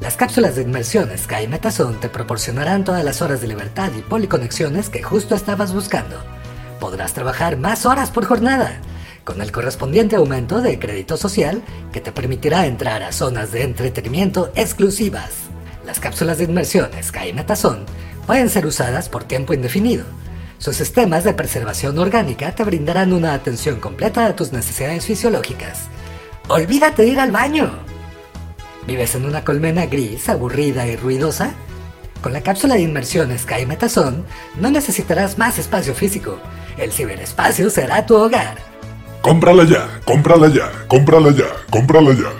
Las 0.00 0.16
cápsulas 0.16 0.56
de 0.56 0.62
inmersión 0.62 1.16
Sky 1.16 1.46
Metazone 1.46 1.98
te 1.98 2.08
proporcionarán 2.08 2.82
todas 2.82 3.04
las 3.04 3.22
horas 3.22 3.40
de 3.40 3.46
libertad 3.46 3.92
y 3.96 4.02
policonexiones 4.02 4.88
que 4.88 5.04
justo 5.04 5.36
estabas 5.36 5.72
buscando. 5.72 6.16
Podrás 6.80 7.12
trabajar 7.12 7.56
más 7.56 7.86
horas 7.86 8.10
por 8.10 8.24
jornada 8.24 8.80
con 9.28 9.42
el 9.42 9.52
correspondiente 9.52 10.16
aumento 10.16 10.62
de 10.62 10.78
crédito 10.78 11.18
social 11.18 11.62
que 11.92 12.00
te 12.00 12.12
permitirá 12.12 12.64
entrar 12.64 13.02
a 13.02 13.12
zonas 13.12 13.52
de 13.52 13.62
entretenimiento 13.62 14.50
exclusivas. 14.54 15.32
Las 15.84 16.00
cápsulas 16.00 16.38
de 16.38 16.44
inmersión 16.44 16.88
Sky 17.02 17.34
Metazone 17.34 17.84
pueden 18.26 18.48
ser 18.48 18.64
usadas 18.64 19.10
por 19.10 19.24
tiempo 19.24 19.52
indefinido. 19.52 20.06
Sus 20.56 20.76
sistemas 20.76 21.24
de 21.24 21.34
preservación 21.34 21.98
orgánica 21.98 22.54
te 22.54 22.64
brindarán 22.64 23.12
una 23.12 23.34
atención 23.34 23.80
completa 23.80 24.24
a 24.24 24.34
tus 24.34 24.50
necesidades 24.54 25.04
fisiológicas. 25.04 25.88
¡Olvídate 26.48 27.02
de 27.02 27.08
ir 27.08 27.20
al 27.20 27.30
baño! 27.30 27.70
¿Vives 28.86 29.14
en 29.14 29.26
una 29.26 29.44
colmena 29.44 29.84
gris, 29.84 30.26
aburrida 30.30 30.86
y 30.86 30.96
ruidosa? 30.96 31.52
Con 32.22 32.32
la 32.32 32.40
cápsula 32.40 32.76
de 32.76 32.80
inmersión 32.80 33.38
Sky 33.38 33.66
Metazone 33.66 34.24
no 34.58 34.70
necesitarás 34.70 35.36
más 35.36 35.58
espacio 35.58 35.94
físico. 35.94 36.38
El 36.78 36.92
ciberespacio 36.92 37.68
será 37.68 38.06
tu 38.06 38.16
hogar. 38.16 38.67
Cómprala 39.28 39.64
ya, 39.64 40.00
cómprala 40.06 40.48
ya, 40.48 40.72
cómprala 40.88 41.30
ya, 41.32 41.44
cómprala 41.68 42.12
ya. 42.14 42.32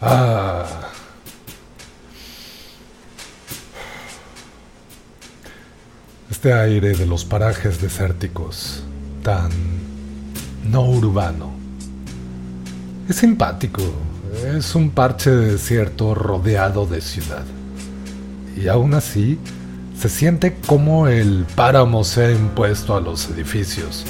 Ah. 0.00 0.64
Este 6.30 6.54
aire 6.54 6.94
de 6.94 7.04
los 7.04 7.26
parajes 7.26 7.82
desérticos, 7.82 8.82
tan 9.22 9.50
no 10.64 10.84
urbano 10.84 11.61
es 13.12 13.18
simpático. 13.18 13.82
Es 14.56 14.74
un 14.74 14.90
parche 14.90 15.30
de 15.30 15.52
desierto 15.52 16.14
rodeado 16.14 16.86
de 16.86 17.02
ciudad. 17.02 17.44
Y 18.56 18.68
aún 18.68 18.94
así, 18.94 19.38
se 19.98 20.08
siente 20.08 20.56
como 20.66 21.08
el 21.08 21.44
páramo 21.54 22.04
se 22.04 22.24
ha 22.24 22.32
impuesto 22.32 22.96
a 22.96 23.00
los 23.00 23.28
edificios. 23.28 24.04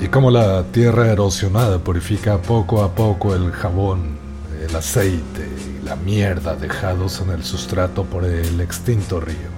y 0.00 0.08
cómo 0.08 0.32
la 0.32 0.64
tierra 0.72 1.12
erosionada 1.12 1.78
purifica 1.78 2.42
poco 2.42 2.82
a 2.82 2.92
poco 2.92 3.36
el 3.36 3.52
jabón, 3.52 4.16
el 4.68 4.74
aceite 4.74 5.46
y 5.46 5.86
la 5.86 5.94
mierda 5.94 6.56
dejados 6.56 7.20
en 7.20 7.30
el 7.30 7.44
sustrato 7.44 8.02
por 8.02 8.24
el 8.24 8.60
extinto 8.60 9.20
río. 9.20 9.52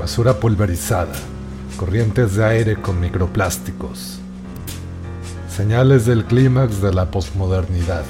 Basura 0.00 0.40
pulverizada, 0.40 1.14
corrientes 1.76 2.34
de 2.34 2.44
aire 2.44 2.74
con 2.82 2.98
microplásticos, 2.98 4.19
señales 5.60 6.06
del 6.06 6.24
clímax 6.24 6.80
de 6.80 6.90
la 6.90 7.10
posmodernidad. 7.10 8.04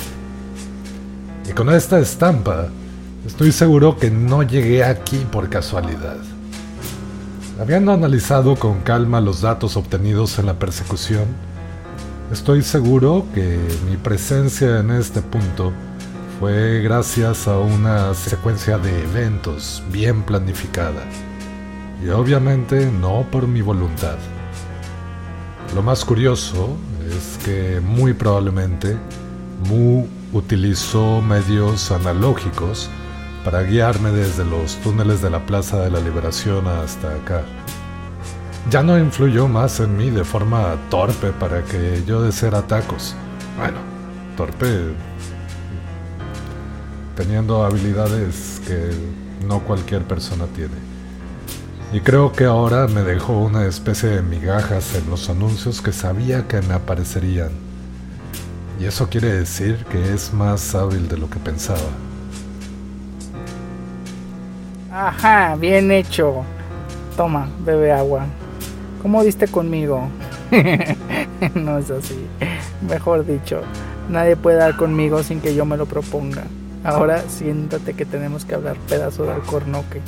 Y 1.49 1.53
con 1.53 1.69
esta 1.69 1.99
estampa, 1.99 2.69
estoy 3.27 3.51
seguro 3.51 3.97
que 3.97 4.09
no 4.09 4.45
llegué 4.45 4.85
aquí 4.85 5.27
por 5.33 5.49
casualidad. 5.49 6.19
Habiendo 7.61 7.91
analizado 7.91 8.55
con 8.55 8.83
calma 8.83 9.21
los 9.21 9.41
datos 9.41 9.77
obtenidos 9.77 10.39
en 10.39 10.47
la 10.47 10.61
persecución, 10.61 11.25
estoy 12.31 12.63
seguro 12.63 13.27
que 13.35 13.59
mi 13.91 13.97
presencia 13.97 14.79
en 14.79 14.93
este 14.93 15.21
punto 15.21 15.73
fue 16.39 16.83
gracias 16.83 17.49
a 17.49 17.59
una 17.59 18.15
secuencia 18.15 18.79
de 18.79 18.97
eventos 19.03 19.83
bien 19.91 20.23
planificada, 20.23 21.03
y 22.01 22.11
obviamente 22.11 22.89
no 22.93 23.27
por 23.29 23.49
mi 23.49 23.61
voluntad. 23.61 24.19
Lo 25.75 25.83
más 25.83 26.05
curioso 26.05 26.77
es 27.11 27.39
que 27.45 27.81
muy 27.81 28.15
probablemente 28.15 28.97
Mu 29.69 30.07
utilizó 30.33 31.21
medios 31.21 31.91
analógicos 31.91 32.89
para 33.45 33.63
guiarme 33.63 34.11
desde 34.11 34.45
los 34.45 34.77
túneles 34.77 35.23
de 35.23 35.31
la 35.31 35.45
Plaza 35.45 35.81
de 35.81 35.91
la 35.91 36.01
Liberación 36.01 36.67
hasta 36.67 37.15
acá. 37.15 37.43
Ya 38.71 38.83
no 38.83 38.99
influyó 38.99 39.49
más 39.49 39.81
en 39.81 39.97
mí 39.97 40.11
de 40.11 40.25
forma 40.25 40.77
torpe 40.91 41.33
para 41.33 41.63
que 41.65 42.03
yo 42.07 42.23
deseara 42.23 42.63
tacos. 42.63 43.15
Bueno, 43.59 43.79
torpe 44.37 44.95
teniendo 47.17 47.65
habilidades 47.65 48.61
que 48.67 48.91
no 49.47 49.61
cualquier 49.61 50.03
persona 50.05 50.47
tiene. 50.55 50.90
Y 51.93 52.01
creo 52.01 52.31
que 52.31 52.45
ahora 52.45 52.87
me 52.87 53.03
dejó 53.03 53.33
una 53.33 53.67
especie 53.67 54.11
de 54.11 54.23
migajas 54.23 54.95
en 54.95 55.11
los 55.11 55.29
anuncios 55.29 55.83
que 55.83 55.93
sabía 55.93 56.47
que 56.47 56.63
me 56.63 56.75
aparecerían. 56.75 57.51
Y 58.79 58.85
eso 58.85 59.09
quiere 59.09 59.33
decir 59.33 59.85
que 59.91 60.15
es 60.15 60.33
más 60.33 60.73
hábil 60.77 61.09
de 61.09 61.19
lo 61.19 61.29
que 61.29 61.41
pensaba. 61.41 61.81
Ajá, 64.93 65.57
bien 65.57 65.91
hecho. 65.91 66.45
Toma, 67.17 67.49
bebe 67.65 67.91
agua. 67.91 68.25
¿Cómo 69.03 69.25
diste 69.25 69.49
conmigo? 69.49 70.09
no 71.55 71.79
es 71.79 71.91
así. 71.91 72.25
Mejor 72.89 73.27
dicho, 73.27 73.63
nadie 74.09 74.37
puede 74.37 74.59
dar 74.59 74.77
conmigo 74.77 75.25
sin 75.25 75.41
que 75.41 75.57
yo 75.57 75.65
me 75.65 75.77
lo 75.77 75.87
proponga. 75.87 76.45
Ahora 76.85 77.23
siéntate 77.29 77.95
que 77.95 78.07
tenemos 78.07 78.45
que 78.45 78.55
hablar 78.55 78.77
pedazo 78.89 79.25
de 79.25 79.33
alcornoque. 79.33 80.01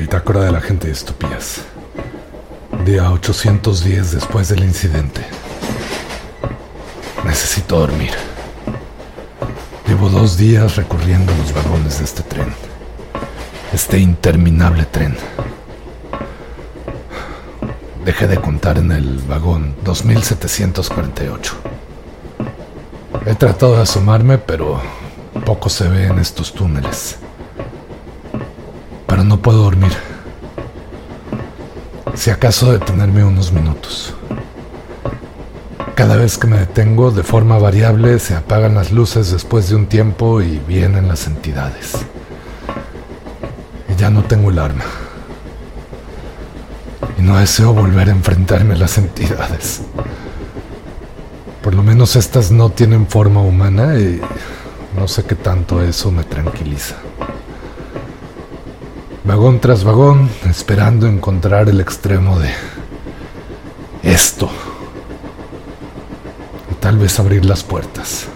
Bitácora 0.00 0.44
de 0.44 0.50
la 0.50 0.62
gente 0.62 0.86
de 0.86 0.94
Estupías. 0.94 1.60
Día 2.86 3.12
810 3.12 4.12
después 4.12 4.48
del 4.48 4.64
incidente. 4.64 5.20
Necesito 7.22 7.80
dormir. 7.80 8.12
Llevo 9.86 10.08
dos 10.08 10.38
días 10.38 10.76
recorriendo 10.76 11.34
los 11.36 11.52
vagones 11.52 11.98
de 11.98 12.06
este 12.06 12.22
tren. 12.22 12.46
Este 13.74 13.98
interminable 13.98 14.86
tren. 14.86 15.18
Dejé 18.02 18.26
de 18.26 18.40
contar 18.40 18.78
en 18.78 18.92
el 18.92 19.18
vagón 19.18 19.76
2748. 19.84 21.54
He 23.26 23.34
tratado 23.34 23.76
de 23.76 23.82
asomarme, 23.82 24.38
pero 24.38 24.80
poco 25.44 25.68
se 25.68 25.86
ve 25.88 26.06
en 26.06 26.18
estos 26.18 26.54
túneles 26.54 27.19
no 29.24 29.40
puedo 29.42 29.62
dormir. 29.62 29.92
Si 32.14 32.30
acaso 32.30 32.72
detenerme 32.72 33.24
unos 33.24 33.52
minutos. 33.52 34.14
Cada 35.94 36.16
vez 36.16 36.38
que 36.38 36.46
me 36.46 36.58
detengo 36.58 37.10
de 37.10 37.22
forma 37.22 37.58
variable 37.58 38.18
se 38.18 38.34
apagan 38.34 38.74
las 38.74 38.92
luces 38.92 39.30
después 39.30 39.68
de 39.68 39.76
un 39.76 39.86
tiempo 39.86 40.40
y 40.40 40.58
vienen 40.58 41.08
las 41.08 41.26
entidades. 41.26 41.92
Y 43.88 43.96
ya 44.00 44.10
no 44.10 44.24
tengo 44.24 44.50
el 44.50 44.58
arma. 44.58 44.84
Y 47.18 47.22
no 47.22 47.38
deseo 47.38 47.74
volver 47.74 48.08
a 48.08 48.12
enfrentarme 48.12 48.74
a 48.74 48.78
las 48.78 48.96
entidades. 48.96 49.82
Por 51.62 51.74
lo 51.74 51.82
menos 51.82 52.16
estas 52.16 52.50
no 52.50 52.70
tienen 52.70 53.06
forma 53.06 53.42
humana 53.42 53.98
y 53.98 54.20
no 54.96 55.06
sé 55.06 55.24
qué 55.24 55.34
tanto 55.34 55.82
eso 55.82 56.10
me 56.10 56.24
tranquiliza 56.24 56.96
vagón 59.30 59.60
tras 59.60 59.84
vagón, 59.84 60.28
esperando 60.44 61.06
encontrar 61.06 61.68
el 61.68 61.80
extremo 61.80 62.40
de 62.40 62.50
esto. 64.02 64.50
Y 66.68 66.74
tal 66.80 66.98
vez 66.98 67.20
abrir 67.20 67.44
las 67.44 67.62
puertas. 67.62 68.26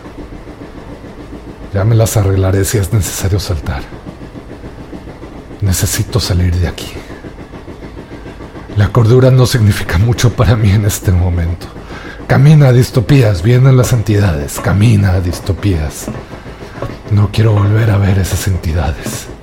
Ya 1.72 1.82
me 1.82 1.96
las 1.96 2.16
arreglaré 2.16 2.64
si 2.64 2.78
es 2.78 2.92
necesario 2.92 3.40
saltar. 3.40 3.82
Necesito 5.62 6.20
salir 6.20 6.54
de 6.54 6.68
aquí. 6.68 6.92
La 8.76 8.90
cordura 8.90 9.32
no 9.32 9.46
significa 9.46 9.98
mucho 9.98 10.32
para 10.34 10.54
mí 10.54 10.70
en 10.70 10.84
este 10.84 11.10
momento. 11.10 11.66
Camina 12.28 12.68
a 12.68 12.72
distopías, 12.72 13.42
vienen 13.42 13.76
las 13.76 13.92
entidades. 13.92 14.60
Camina 14.60 15.14
a 15.14 15.20
distopías. 15.20 16.06
No 17.10 17.30
quiero 17.32 17.50
volver 17.52 17.90
a 17.90 17.98
ver 17.98 18.20
esas 18.20 18.46
entidades. 18.46 19.33